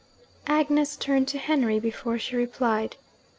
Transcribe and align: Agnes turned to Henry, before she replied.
Agnes 0.47 0.95
turned 0.95 1.27
to 1.27 1.37
Henry, 1.37 1.79
before 1.79 2.17
she 2.17 2.35
replied. 2.35 2.95